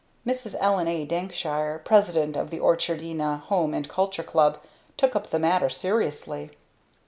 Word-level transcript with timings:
Mrs. 0.25 0.55
Ellen 0.59 0.87
A. 0.87 1.05
Dankshire, 1.05 1.77
President 1.85 2.35
of 2.35 2.49
the 2.49 2.57
Orchardina 2.59 3.37
Home 3.43 3.75
and 3.75 3.87
Culture 3.87 4.23
Club, 4.23 4.57
took 4.97 5.15
up 5.15 5.29
the 5.29 5.37
matter 5.37 5.69
seriously. 5.69 6.49